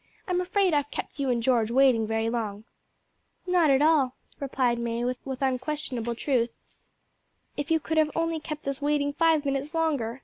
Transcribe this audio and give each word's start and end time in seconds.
I'm 0.27 0.41
afraid 0.41 0.73
I've 0.73 0.89
kept 0.89 1.19
you 1.19 1.29
and 1.29 1.43
George 1.43 1.69
waiting 1.69 2.07
very 2.07 2.27
long." 2.27 2.63
"Not 3.45 3.69
at 3.69 3.83
all," 3.83 4.15
replied 4.39 4.79
May, 4.79 5.05
with 5.05 5.19
unquestionable 5.43 6.15
truth. 6.15 6.49
"If 7.55 7.69
you 7.69 7.79
could 7.79 7.99
have 7.99 8.09
only 8.15 8.39
kept 8.39 8.67
us 8.67 8.81
waiting 8.81 9.13
five 9.13 9.45
minutes 9.45 9.75
longer!" 9.75 10.19